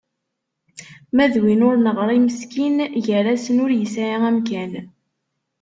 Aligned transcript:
Ma 1.15 1.25
d 1.33 1.35
win 1.41 1.65
ur 1.69 1.75
neɣri 1.79 2.17
meskin, 2.25 2.75
gar-asen 3.05 3.61
ur 3.63 3.71
yesɛi 3.73 4.15
amkan. 4.29 4.71